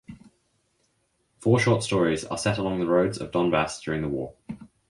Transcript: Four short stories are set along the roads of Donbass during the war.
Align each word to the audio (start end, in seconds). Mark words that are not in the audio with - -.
Four 1.37 1.59
short 1.59 1.83
stories 1.83 2.25
are 2.25 2.35
set 2.39 2.57
along 2.57 2.79
the 2.79 2.87
roads 2.87 3.19
of 3.19 3.29
Donbass 3.29 3.83
during 3.83 4.01
the 4.01 4.07
war. 4.09 4.33